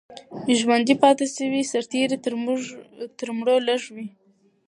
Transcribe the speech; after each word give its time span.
ژوندي 0.59 0.95
پاتې 1.03 1.25
سوي 1.37 1.61
سرتیري 1.71 2.17
تر 3.21 3.29
مړو 3.39 3.55
لږ 3.67 3.81
وو. 3.93 4.05